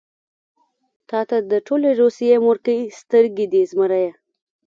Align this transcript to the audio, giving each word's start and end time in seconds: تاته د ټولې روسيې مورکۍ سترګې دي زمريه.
تاته 1.09 1.37
د 1.51 1.53
ټولې 1.67 1.89
روسيې 2.01 2.35
مورکۍ 2.45 2.79
سترګې 2.99 3.45
دي 3.53 3.61
زمريه. 3.71 4.11